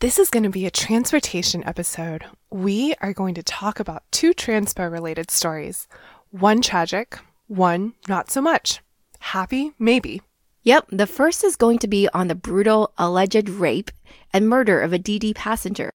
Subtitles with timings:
[0.00, 2.24] This is going to be a transportation episode.
[2.50, 5.86] We are going to talk about two transpo related stories
[6.30, 8.80] one tragic, one not so much.
[9.18, 10.22] Happy, maybe.
[10.62, 13.90] Yep, the first is going to be on the brutal alleged rape
[14.32, 15.90] and murder of a Didi passenger,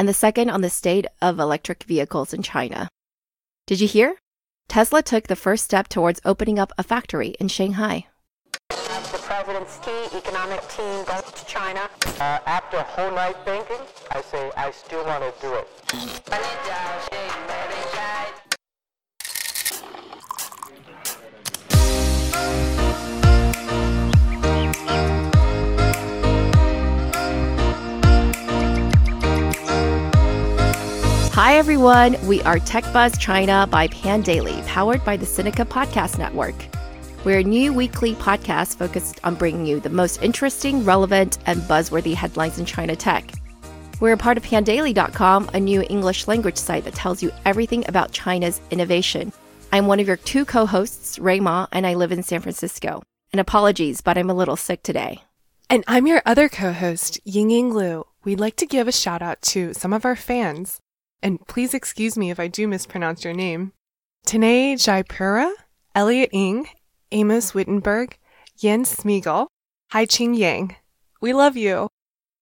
[0.00, 2.88] and the second on the state of electric vehicles in China.
[3.68, 4.16] Did you hear?
[4.66, 8.08] Tesla took the first step towards opening up a factory in Shanghai.
[9.44, 11.80] The president's key economic team goes to China.
[12.18, 13.76] Uh, after a whole night thinking,
[14.10, 15.68] I say I still want to do it.
[31.34, 32.16] Hi, everyone.
[32.26, 36.54] We are Tech Buzz China by Pandaily, powered by the Sinica Podcast Network.
[37.24, 42.12] We're a new weekly podcast focused on bringing you the most interesting, relevant, and buzzworthy
[42.12, 43.32] headlines in China tech.
[43.98, 48.12] We're a part of pandaily.com, a new English language site that tells you everything about
[48.12, 49.32] China's innovation.
[49.72, 53.02] I'm one of your two co hosts, Rui Ma, and I live in San Francisco.
[53.32, 55.22] And apologies, but I'm a little sick today.
[55.70, 58.04] And I'm your other co host, Ying Ying Lu.
[58.24, 60.78] We'd like to give a shout out to some of our fans.
[61.22, 63.72] And please excuse me if I do mispronounce your name.
[64.26, 65.50] Tanae Jaipura,
[65.94, 66.66] Elliot Ng,
[67.12, 68.18] Amos Wittenberg,
[68.56, 69.46] Jens Smiegel,
[69.90, 70.76] Hai Ching Yang.
[71.20, 71.88] We love you.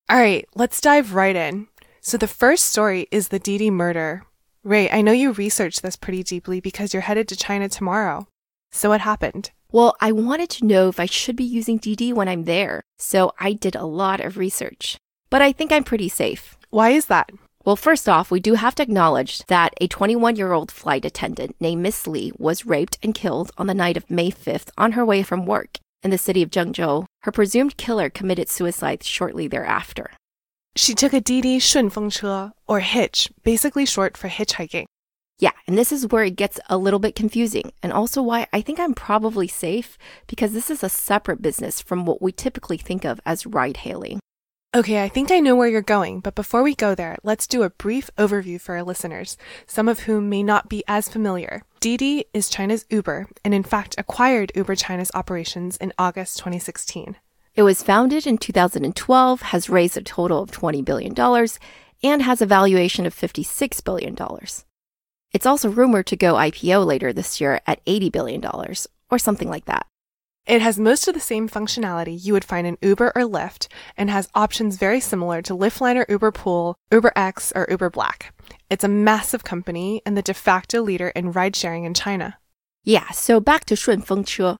[0.09, 1.69] All right, let's dive right in.
[2.01, 4.25] So the first story is the Didi murder.
[4.65, 8.27] Rui, I know you researched this pretty deeply because you're headed to China tomorrow.
[8.71, 9.51] So what happened?
[9.71, 13.33] Well, I wanted to know if I should be using Didi when I'm there, so
[13.39, 14.99] I did a lot of research.
[15.31, 16.57] But I think I'm pretty safe.
[16.71, 17.31] Why is that?
[17.65, 21.55] Well, first off, we do have to acknowledge that a 21 year old flight attendant
[21.61, 25.05] named Miss Lee was raped and killed on the night of May 5th on her
[25.05, 27.07] way from work in the city of Zhengzhou.
[27.23, 30.11] Her presumed killer committed suicide shortly thereafter.
[30.75, 34.87] She took a Didi Shunfengche, or hitch, basically short for hitchhiking.
[35.39, 38.61] Yeah, and this is where it gets a little bit confusing, and also why I
[38.61, 43.05] think I'm probably safe because this is a separate business from what we typically think
[43.05, 44.19] of as ride hailing.
[44.75, 47.63] Okay, I think I know where you're going, but before we go there, let's do
[47.63, 51.65] a brief overview for our listeners, some of whom may not be as familiar.
[51.81, 57.17] Didi is China's Uber, and in fact acquired Uber China's operations in August 2016.
[57.55, 61.15] It was founded in 2012, has raised a total of $20 billion,
[62.03, 64.17] and has a valuation of $56 billion.
[65.33, 68.43] It's also rumored to go IPO later this year at $80 billion,
[69.11, 69.85] or something like that.
[70.45, 74.11] It has most of the same functionality you would find in Uber or Lyft and
[74.11, 78.35] has options very similar to Lyftline or Uber Pool, Uber X, or Uber Black.
[78.69, 82.39] It's a massive company and the de facto leader in ride sharing in China.
[82.83, 84.57] Yeah, so back to Shunfengche.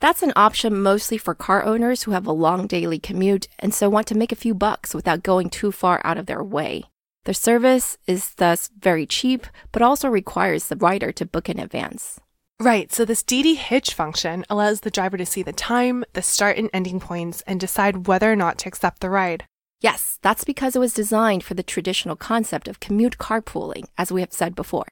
[0.00, 3.90] That's an option mostly for car owners who have a long daily commute and so
[3.90, 6.84] want to make a few bucks without going too far out of their way.
[7.24, 12.20] The service is thus very cheap, but also requires the rider to book in advance.
[12.58, 16.56] Right, so this Didi hitch function allows the driver to see the time, the start
[16.56, 19.44] and ending points, and decide whether or not to accept the ride.
[19.82, 24.22] Yes, that's because it was designed for the traditional concept of commute carpooling, as we
[24.22, 24.86] have said before.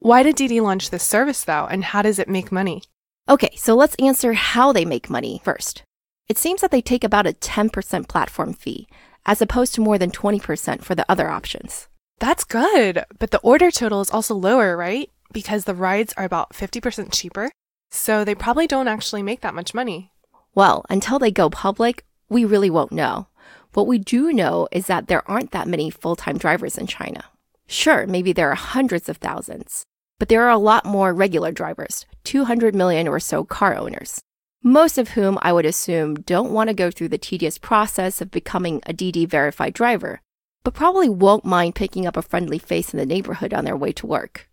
[0.00, 2.82] Why did Didi launch this service though, and how does it make money?
[3.26, 5.82] Okay, so let's answer how they make money first.
[6.28, 8.86] It seems that they take about a 10% platform fee,
[9.24, 11.88] as opposed to more than 20% for the other options.
[12.20, 15.10] That's good, but the order total is also lower, right?
[15.32, 17.50] Because the rides are about 50% cheaper,
[17.90, 20.12] so they probably don't actually make that much money.
[20.54, 23.28] Well, until they go public, we really won't know.
[23.74, 27.24] What we do know is that there aren't that many full time drivers in China.
[27.66, 29.84] Sure, maybe there are hundreds of thousands,
[30.18, 34.20] but there are a lot more regular drivers, 200 million or so car owners,
[34.62, 38.30] most of whom I would assume don't want to go through the tedious process of
[38.30, 40.20] becoming a Didi verified driver,
[40.64, 43.92] but probably won't mind picking up a friendly face in the neighborhood on their way
[43.92, 44.47] to work.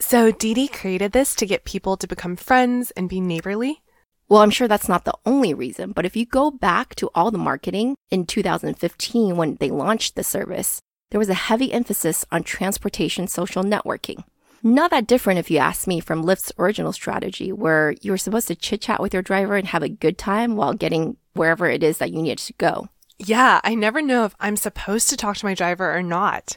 [0.00, 3.82] So Didi created this to get people to become friends and be neighborly?
[4.28, 7.30] Well, I'm sure that's not the only reason, but if you go back to all
[7.30, 12.42] the marketing in 2015 when they launched the service, there was a heavy emphasis on
[12.42, 14.22] transportation social networking.
[14.62, 18.48] Not that different if you ask me from Lyft's original strategy, where you were supposed
[18.48, 21.82] to chit chat with your driver and have a good time while getting wherever it
[21.82, 22.88] is that you needed to go.
[23.18, 26.56] Yeah, I never know if I'm supposed to talk to my driver or not.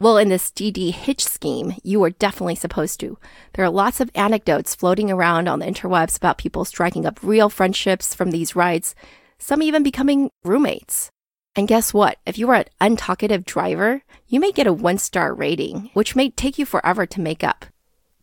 [0.00, 3.16] Well, in this Didi Hitch scheme, you are definitely supposed to.
[3.52, 7.48] There are lots of anecdotes floating around on the interwebs about people striking up real
[7.48, 8.96] friendships from these rides,
[9.38, 11.10] some even becoming roommates.
[11.54, 12.18] And guess what?
[12.26, 16.30] If you are an untalkative driver, you may get a one star rating, which may
[16.30, 17.64] take you forever to make up.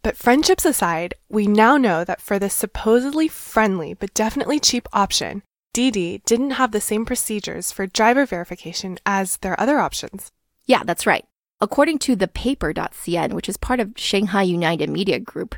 [0.03, 5.41] But friendships aside, we now know that for this supposedly friendly but definitely cheap option,
[5.73, 10.31] Didi didn't have the same procedures for driver verification as their other options.
[10.65, 11.25] Yeah, that's right.
[11.61, 15.55] According to the paper.cn, which is part of Shanghai United Media Group,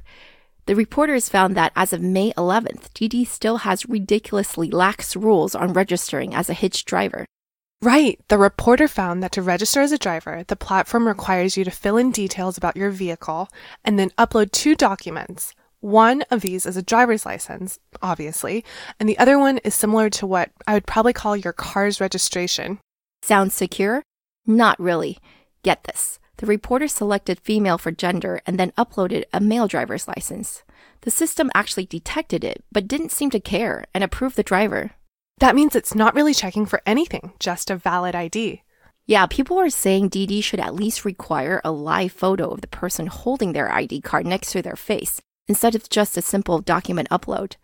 [0.66, 5.72] the reporters found that as of May 11th, Didi still has ridiculously lax rules on
[5.72, 7.26] registering as a hitch driver.
[7.82, 8.20] Right.
[8.30, 11.98] The reporter found that to register as a driver, the platform requires you to fill
[11.98, 13.50] in details about your vehicle
[13.84, 15.54] and then upload two documents.
[15.82, 18.64] One of these is a driver's license, obviously,
[19.02, 22.80] and the other one is similar to what I would probably call your car's registration.
[23.22, 24.02] Sounds secure?
[24.46, 25.18] Not really.
[25.64, 26.20] Get this.
[26.38, 30.64] The reporter selected female for gender and then uploaded a male driver's license.
[31.02, 34.92] The system actually detected it, but didn't seem to care and approved the driver.
[35.40, 38.62] That means it's not really checking for anything, just a valid ID.
[39.06, 43.08] Yeah, people are saying Didi should at least require a live photo of the person
[43.08, 47.56] holding their ID card next to their face instead of just a simple document upload.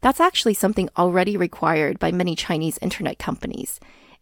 [0.00, 3.78] That's actually something already required by many Chinese internet companies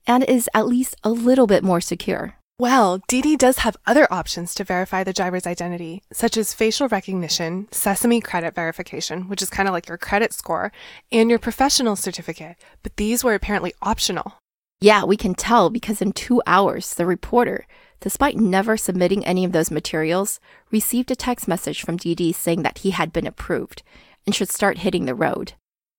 [0.06, 2.36] and is at least a little bit more secure.
[2.56, 7.66] Well, Didi does have other options to verify the driver's identity, such as facial recognition,
[7.72, 10.70] Sesame credit verification, which is kind of like your credit score,
[11.10, 12.54] and your professional certificate,
[12.84, 14.34] but these were apparently optional.
[14.80, 17.66] Yeah, we can tell because in two hours, the reporter,
[17.98, 20.38] despite never submitting any of those materials,
[20.70, 23.82] received a text message from Didi saying that he had been approved
[24.26, 25.54] and should start hitting the road.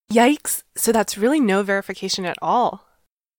[0.09, 2.87] Yikes, so that's really no verification at all.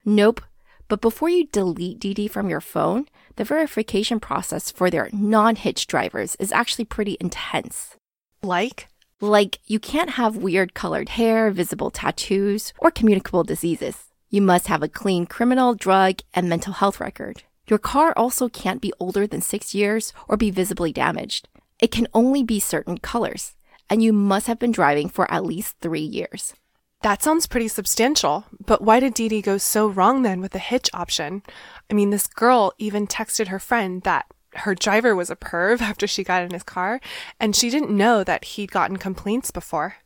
[0.04, 0.42] Nope,
[0.88, 3.06] but before you delete Didi from your phone,
[3.36, 7.96] the verification process for their non hitch drivers is actually pretty intense.
[8.42, 8.88] Like?
[9.20, 14.12] Like, you can't have weird colored hair, visible tattoos, or communicable diseases.
[14.28, 17.44] You must have a clean criminal, drug, and mental health record.
[17.68, 21.48] Your car also can't be older than six years or be visibly damaged.
[21.80, 23.54] It can only be certain colors,
[23.88, 26.54] and you must have been driving for at least three years.
[27.02, 30.90] That sounds pretty substantial, but why did Didi go so wrong then with the hitch
[30.92, 31.42] option?
[31.90, 36.06] I mean, this girl even texted her friend that her driver was a perv after
[36.06, 37.00] she got in his car,
[37.38, 39.96] and she didn't know that he'd gotten complaints before.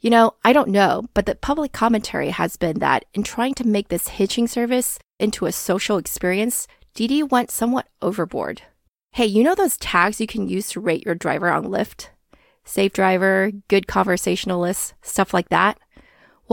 [0.00, 3.66] You know, I don't know, but the public commentary has been that in trying to
[3.66, 8.62] make this hitching service into a social experience, Didi went somewhat overboard.
[9.12, 12.08] Hey, you know those tags you can use to rate your driver on Lyft?
[12.64, 15.78] Safe driver, good conversationalist, stuff like that?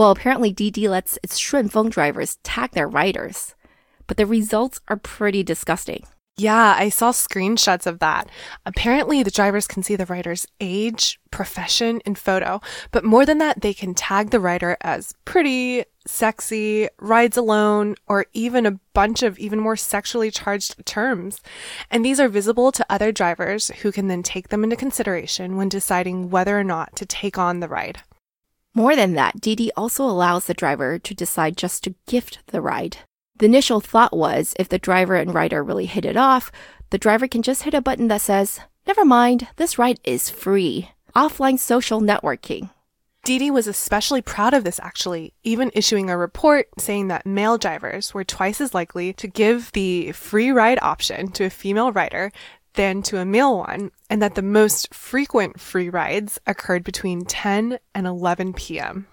[0.00, 3.54] Well, apparently Didi lets its Shunfeng drivers tag their riders,
[4.06, 6.06] but the results are pretty disgusting.
[6.38, 8.30] Yeah, I saw screenshots of that.
[8.64, 12.62] Apparently, the drivers can see the rider's age, profession, and photo,
[12.92, 18.24] but more than that, they can tag the rider as pretty, sexy, rides alone, or
[18.32, 21.42] even a bunch of even more sexually charged terms.
[21.90, 25.68] And these are visible to other drivers who can then take them into consideration when
[25.68, 28.00] deciding whether or not to take on the ride.
[28.74, 32.98] More than that, Didi also allows the driver to decide just to gift the ride.
[33.38, 36.52] The initial thought was if the driver and rider really hit it off,
[36.90, 40.90] the driver can just hit a button that says, Never mind, this ride is free.
[41.16, 42.70] Offline social networking.
[43.24, 48.14] Didi was especially proud of this actually, even issuing a report saying that male drivers
[48.14, 52.32] were twice as likely to give the free ride option to a female rider
[52.80, 57.78] than to a male one, and that the most frequent free rides occurred between 10
[57.94, 59.06] and 11 p.m.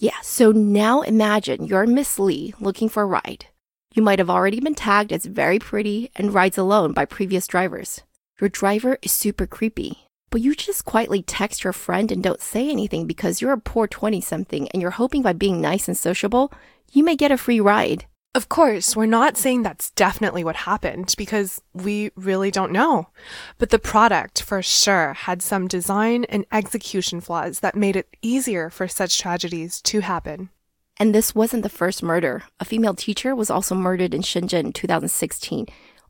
[0.00, 3.46] Yeah, so now imagine you're Miss Lee looking for a ride.
[3.94, 8.00] You might have already been tagged as very pretty and rides alone by previous drivers.
[8.40, 12.68] Your driver is super creepy, but you just quietly text your friend and don't say
[12.68, 16.52] anything because you're a poor 20 something and you're hoping by being nice and sociable,
[16.90, 18.06] you may get a free ride.
[18.36, 23.06] Of course, we're not saying that's definitely what happened because we really don't know.
[23.58, 28.70] But the product, for sure, had some design and execution flaws that made it easier
[28.70, 30.50] for such tragedies to happen.
[30.96, 32.42] And this wasn't the first murder.
[32.58, 35.66] A female teacher was also murdered in Shenzhen in 2016,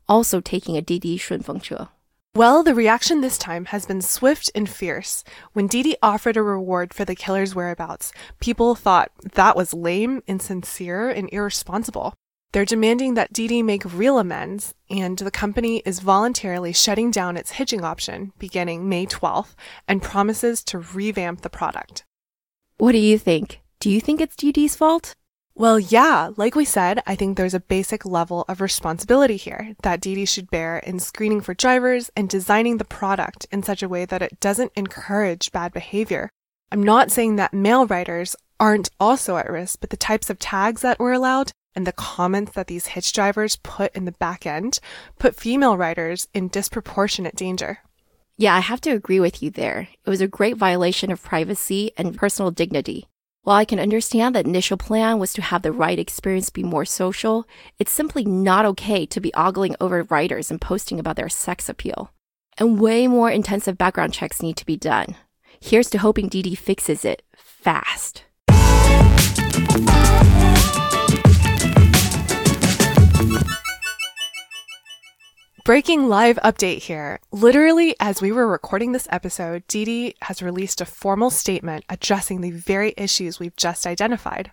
[0.09, 1.89] also taking a Didi Shunfengche.
[2.35, 5.23] Well, the reaction this time has been swift and fierce.
[5.53, 8.11] When Didi offered a reward for the killer's whereabouts,
[8.41, 12.13] people thought that was lame, insincere, and irresponsible.
[12.51, 17.51] They're demanding that Didi make real amends, and the company is voluntarily shutting down its
[17.51, 19.55] hitching option beginning May 12th
[19.87, 22.03] and promises to revamp the product.
[22.77, 23.61] What do you think?
[23.79, 25.15] Do you think it's Didi's fault?
[25.57, 30.01] Well, yeah, like we said, I think there's a basic level of responsibility here that
[30.01, 34.03] Didi should bear in screening for drivers and designing the product in such a way
[34.03, 36.29] that it doesn't encourage bad behavior.
[36.73, 40.81] I'm not saying that male riders aren't also at risk, but the types of tags
[40.81, 44.79] that were allowed and the comments that these hitch drivers put in the back end
[45.19, 47.79] put female riders in disproportionate danger.
[48.37, 49.87] Yeah, I have to agree with you there.
[50.03, 53.07] It was a great violation of privacy and personal dignity.
[53.45, 56.83] While I can understand that initial plan was to have the ride experience be more
[56.83, 57.47] social,
[57.77, 62.11] it's simply not okay to be ogling over riders and posting about their sex appeal.
[62.57, 65.15] And way more intensive background checks need to be done.
[65.59, 68.23] Here's to hoping Didi fixes it fast.
[75.65, 77.19] Breaking live update here.
[77.31, 82.51] Literally, as we were recording this episode, Didi has released a formal statement addressing the
[82.51, 84.51] very issues we've just identified.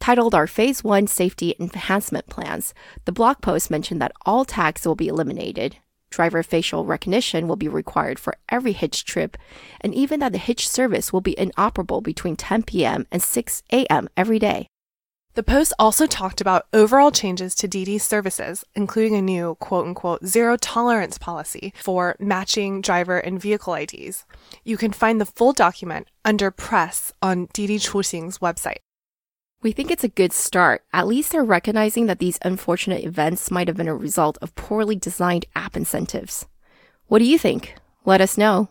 [0.00, 4.96] Titled our Phase 1 Safety Enhancement Plans, the blog post mentioned that all tags will
[4.96, 5.76] be eliminated,
[6.10, 9.36] driver facial recognition will be required for every hitch trip,
[9.80, 13.06] and even that the hitch service will be inoperable between 10 p.m.
[13.12, 14.08] and 6 a.m.
[14.16, 14.66] every day.
[15.34, 20.26] The post also talked about overall changes to Didi's services, including a new quote unquote
[20.26, 24.24] zero tolerance policy for matching driver and vehicle IDs.
[24.64, 28.78] You can find the full document under press on Didi Chuxing's website.
[29.62, 30.82] We think it's a good start.
[30.92, 34.96] At least they're recognizing that these unfortunate events might have been a result of poorly
[34.96, 36.46] designed app incentives.
[37.06, 37.76] What do you think?
[38.04, 38.70] Let us know.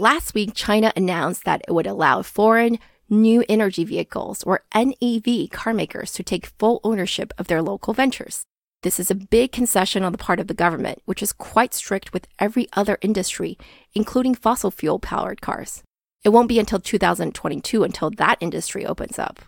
[0.00, 2.78] Last week, China announced that it would allow foreign
[3.10, 8.44] new energy vehicles or NEV car makers to take full ownership of their local ventures.
[8.84, 12.12] This is a big concession on the part of the government, which is quite strict
[12.12, 13.58] with every other industry,
[13.92, 15.82] including fossil fuel powered cars.
[16.22, 19.42] It won't be until 2022 until that industry opens up.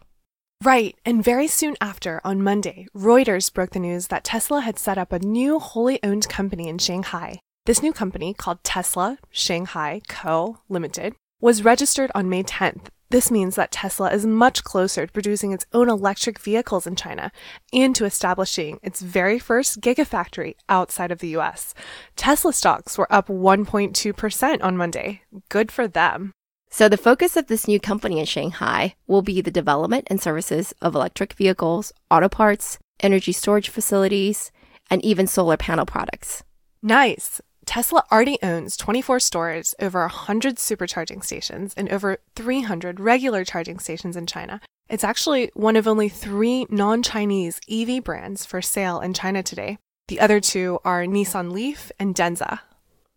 [0.65, 4.99] Right, and very soon after, on Monday, Reuters broke the news that Tesla had set
[4.99, 7.39] up a new wholly owned company in Shanghai.
[7.67, 10.59] This new company, called Tesla Shanghai Co.
[10.71, 12.87] Limited, was registered on May 10th.
[13.11, 17.31] This means that Tesla is much closer to producing its own electric vehicles in China
[17.71, 21.75] and to establishing its very first gigafactory outside of the US.
[22.17, 25.23] Tesla stocks were up 1.2% on Monday.
[25.51, 26.33] Good for them.
[26.71, 30.73] So, the focus of this new company in Shanghai will be the development and services
[30.81, 34.51] of electric vehicles, auto parts, energy storage facilities,
[34.89, 36.43] and even solar panel products.
[36.83, 37.43] Nice.
[37.71, 44.17] Tesla already owns 24 stores, over 100 supercharging stations, and over 300 regular charging stations
[44.17, 44.61] in China.
[44.89, 49.79] It's actually one of only three non Chinese EV brands for sale in China today.
[50.09, 52.59] The other two are Nissan Leaf and Denza.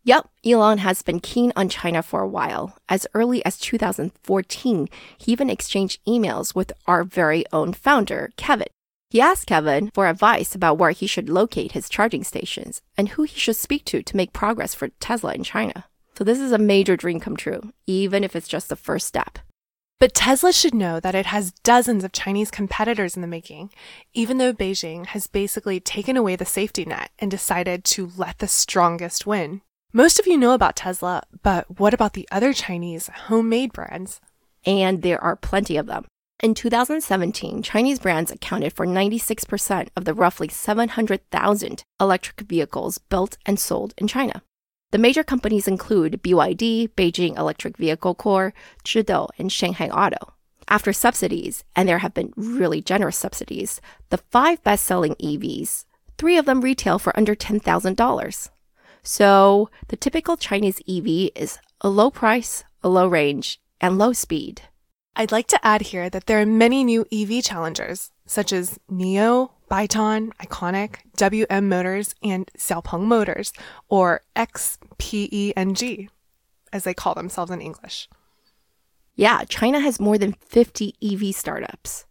[0.03, 2.77] Yep, Elon has been keen on China for a while.
[2.87, 8.67] As early as 2014, he even exchanged emails with our very own founder, Kevin.
[9.13, 13.21] He asked Kevin for advice about where he should locate his charging stations and who
[13.21, 15.85] he should speak to to make progress for Tesla in China.
[16.17, 19.37] So, this is a major dream come true, even if it's just the first step.
[19.99, 23.69] But Tesla should know that it has dozens of Chinese competitors in the making,
[24.15, 28.47] even though Beijing has basically taken away the safety net and decided to let the
[28.47, 29.61] strongest win.
[29.93, 34.21] Most of you know about Tesla, but what about the other Chinese homemade brands?
[34.65, 36.07] And there are plenty of them.
[36.43, 43.57] In 2017, Chinese brands accounted for 96% of the roughly 700,000 electric vehicles built and
[43.57, 44.43] sold in China.
[44.91, 50.33] The major companies include BYD, Beijing Electric Vehicle Corps, Zhidou, and Shanghai Auto.
[50.67, 55.85] After subsidies, and there have been really generous subsidies, the five best selling EVs,
[56.17, 58.49] three of them retail for under $10,000.
[59.01, 64.63] So the typical Chinese EV is a low price, a low range, and low speed.
[65.15, 69.51] I'd like to add here that there are many new EV challengers, such as NIO,
[69.69, 73.53] Byton, Iconiq, WM Motors, and Xiaopeng Motors,
[73.89, 76.09] or XPENG,
[76.71, 78.09] as they call themselves in English.
[79.15, 82.05] Yeah, China has more than 50 EV startups.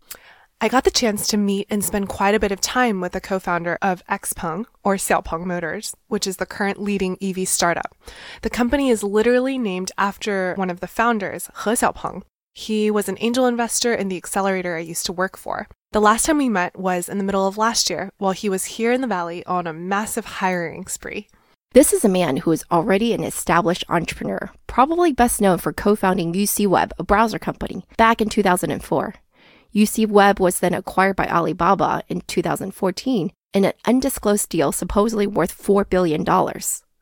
[0.60, 3.20] I got the chance to meet and spend quite a bit of time with the
[3.20, 7.96] co-founder of XPeng or Xiaopeng Motors, which is the current leading EV startup.
[8.42, 12.22] The company is literally named after one of the founders, He Xiaopeng,
[12.54, 15.68] he was an angel investor in the accelerator I used to work for.
[15.92, 18.64] The last time we met was in the middle of last year while he was
[18.64, 21.28] here in the Valley on a massive hiring spree.
[21.72, 25.96] This is a man who is already an established entrepreneur, probably best known for co
[25.96, 29.14] founding UCWeb, a browser company, back in 2004.
[29.74, 35.88] UCWeb was then acquired by Alibaba in 2014 in an undisclosed deal supposedly worth $4
[35.88, 36.24] billion.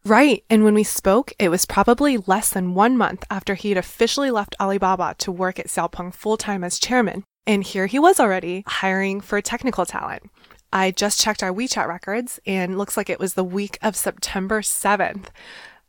[0.04, 0.44] Right.
[0.48, 4.30] And when we spoke, it was probably less than one month after he had officially
[4.30, 7.24] left Alibaba to work at Xiaopeng full time as chairman.
[7.46, 10.30] And here he was already hiring for technical talent.
[10.72, 14.62] I just checked our WeChat records and looks like it was the week of September
[14.62, 15.26] 7th.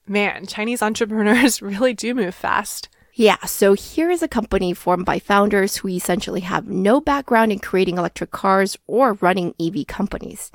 [0.07, 2.89] Man, Chinese entrepreneurs really do move fast.
[3.13, 7.59] Yeah, so here is a company formed by founders who essentially have no background in
[7.59, 10.49] creating electric cars or running EV companies.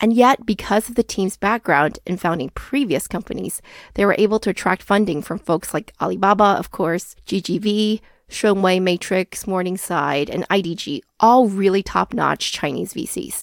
[0.00, 3.62] And yet, because of the team's background in founding previous companies,
[3.94, 9.46] they were able to attract funding from folks like Alibaba, of course, GGV, Shunwei Matrix,
[9.46, 13.42] Morningside, and IDG, all really top notch Chinese VCs.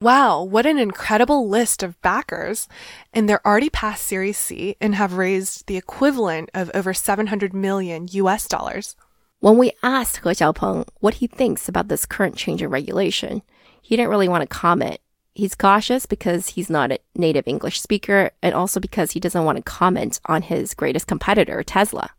[0.00, 2.66] Wow, what an incredible list of backers.
[3.12, 8.08] And they're already past Series C and have raised the equivalent of over 700 million
[8.10, 8.96] US dollars.
[9.38, 13.42] When we asked He Xiaopeng what he thinks about this current change in regulation,
[13.80, 14.98] he didn't really want to comment.
[15.34, 19.56] He's cautious because he's not a native English speaker and also because he doesn't want
[19.56, 22.10] to comment on his greatest competitor, Tesla.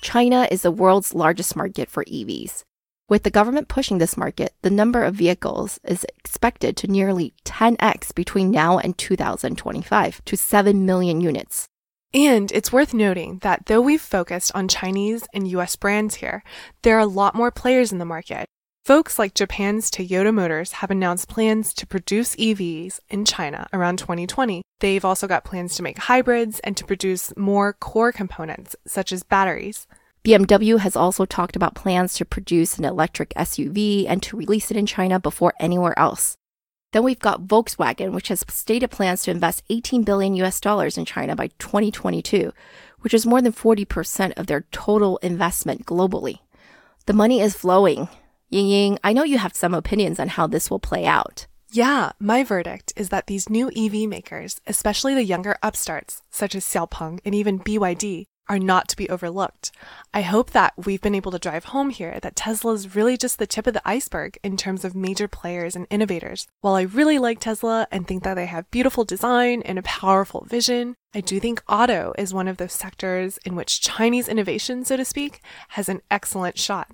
[0.00, 2.62] China is the world's largest market for EVs.
[3.10, 8.14] With the government pushing this market, the number of vehicles is expected to nearly 10x
[8.14, 11.68] between now and 2025 to 7 million units.
[12.14, 16.42] And it's worth noting that though we've focused on Chinese and US brands here,
[16.82, 18.46] there are a lot more players in the market.
[18.86, 24.62] Folks like Japan's Toyota Motors have announced plans to produce EVs in China around 2020.
[24.78, 29.24] They've also got plans to make hybrids and to produce more core components, such as
[29.24, 29.88] batteries.
[30.24, 34.76] BMW has also talked about plans to produce an electric SUV and to release it
[34.76, 36.36] in China before anywhere else.
[36.92, 41.04] Then we've got Volkswagen, which has stated plans to invest 18 billion US dollars in
[41.04, 42.52] China by 2022,
[43.00, 46.38] which is more than 40% of their total investment globally.
[47.06, 48.08] The money is flowing.
[48.48, 51.46] Ying Ying, I know you have some opinions on how this will play out.
[51.70, 56.64] Yeah, my verdict is that these new EV makers, especially the younger upstarts, such as
[56.64, 59.72] Xiaopeng and even BYD, are not to be overlooked.
[60.14, 63.38] I hope that we've been able to drive home here that Tesla is really just
[63.38, 66.46] the tip of the iceberg in terms of major players and innovators.
[66.60, 70.46] While I really like Tesla and think that they have beautiful design and a powerful
[70.48, 74.96] vision, I do think auto is one of those sectors in which Chinese innovation, so
[74.96, 76.90] to speak, has an excellent shot,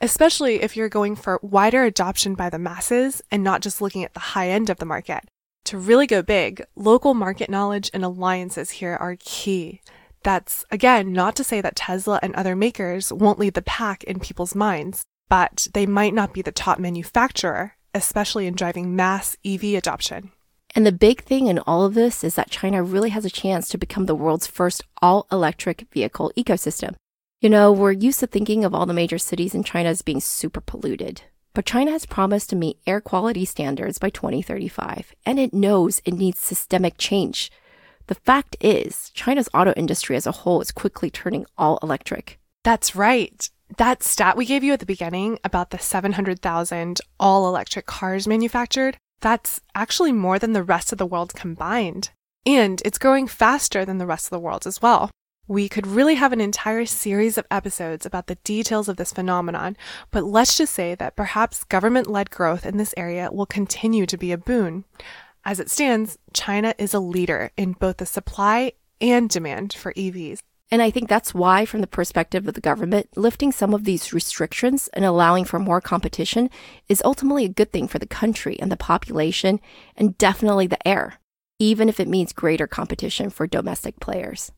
[0.00, 4.14] especially if you're going for wider adoption by the masses and not just looking at
[4.14, 5.24] the high end of the market.
[5.66, 9.80] To really go big, local market knowledge and alliances here are key.
[10.26, 14.18] That's, again, not to say that Tesla and other makers won't lead the pack in
[14.18, 19.74] people's minds, but they might not be the top manufacturer, especially in driving mass EV
[19.74, 20.32] adoption.
[20.74, 23.68] And the big thing in all of this is that China really has a chance
[23.68, 26.96] to become the world's first all electric vehicle ecosystem.
[27.40, 30.20] You know, we're used to thinking of all the major cities in China as being
[30.20, 31.22] super polluted.
[31.54, 36.14] But China has promised to meet air quality standards by 2035, and it knows it
[36.14, 37.52] needs systemic change.
[38.08, 42.38] The fact is, China's auto industry as a whole is quickly turning all electric.
[42.62, 43.48] That's right.
[43.78, 48.96] That stat we gave you at the beginning about the 700,000 all electric cars manufactured,
[49.20, 52.10] that's actually more than the rest of the world combined.
[52.44, 55.10] And it's growing faster than the rest of the world as well.
[55.48, 59.76] We could really have an entire series of episodes about the details of this phenomenon,
[60.10, 64.16] but let's just say that perhaps government led growth in this area will continue to
[64.16, 64.84] be a boon.
[65.46, 70.40] As it stands, China is a leader in both the supply and demand for EVs.
[70.72, 74.12] And I think that's why, from the perspective of the government, lifting some of these
[74.12, 76.50] restrictions and allowing for more competition
[76.88, 79.60] is ultimately a good thing for the country and the population
[79.96, 81.20] and definitely the air,
[81.60, 84.50] even if it means greater competition for domestic players.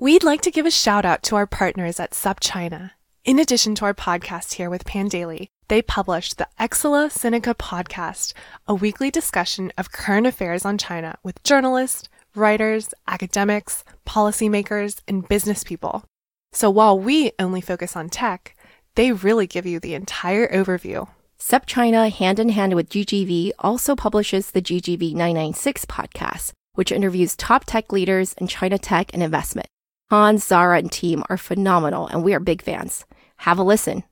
[0.00, 2.92] We'd like to give a shout out to our partners at SupChina.
[3.26, 8.32] In addition to our podcast here with Pandaily, they published the Exela Sinica podcast,
[8.66, 15.64] a weekly discussion of current affairs on China with journalists, writers, academics, policymakers, and business
[15.64, 16.06] people.
[16.50, 18.56] So while we only focus on tech,
[18.94, 21.08] they really give you the entire overview.
[21.38, 27.66] SupChina, hand in hand with GGV, also publishes the GGV 996 podcast, which interviews top
[27.66, 29.66] tech leaders in China tech and investment.
[30.10, 33.04] Hans, Zara, and team are phenomenal, and we are big fans.
[33.36, 34.02] Have a listen.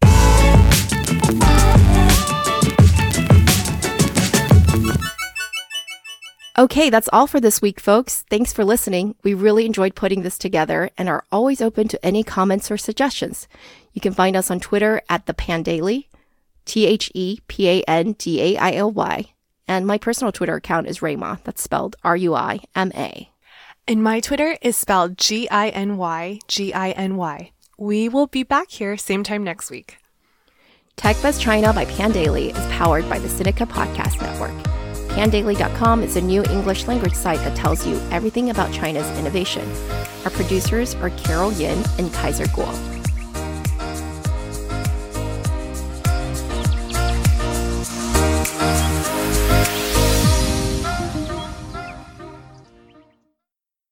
[6.57, 8.25] Okay, that's all for this week, folks.
[8.31, 9.17] Thanks for listening.
[9.23, 13.49] We really enjoyed putting this together and are always open to any comments or suggestions.
[13.93, 16.07] You can find us on Twitter at the Pandaily,
[16.65, 19.33] T H E P A N D A I L Y,
[19.67, 21.43] and my personal Twitter account is RuiMa.
[21.45, 23.31] That's spelled R U I M A.
[23.89, 27.53] And my Twitter is spelled G I N Y G I N Y.
[27.79, 29.97] We will be back here same time next week.
[30.99, 34.53] TechBuzz China by Pandaily is powered by the Sinica Podcast Network.
[35.13, 39.67] Pandaily.com is a new English language site that tells you everything about China's innovation.
[40.27, 42.98] Our producers are Carol Yin and Kaiser Kuo.